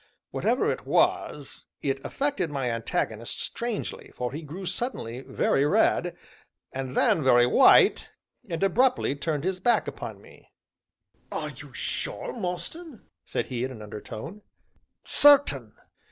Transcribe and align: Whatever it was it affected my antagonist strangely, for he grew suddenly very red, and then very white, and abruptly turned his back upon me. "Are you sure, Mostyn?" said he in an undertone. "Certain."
Whatever 0.31 0.71
it 0.71 0.87
was 0.87 1.67
it 1.83 2.03
affected 2.03 2.49
my 2.49 2.71
antagonist 2.71 3.39
strangely, 3.39 4.11
for 4.15 4.31
he 4.31 4.41
grew 4.41 4.65
suddenly 4.65 5.21
very 5.21 5.63
red, 5.63 6.17
and 6.71 6.97
then 6.97 7.23
very 7.23 7.45
white, 7.45 8.09
and 8.49 8.63
abruptly 8.63 9.13
turned 9.15 9.43
his 9.43 9.59
back 9.59 9.87
upon 9.87 10.19
me. 10.19 10.49
"Are 11.31 11.49
you 11.51 11.71
sure, 11.75 12.33
Mostyn?" 12.33 13.03
said 13.27 13.45
he 13.49 13.63
in 13.63 13.69
an 13.69 13.83
undertone. 13.83 14.41
"Certain." 15.03 15.73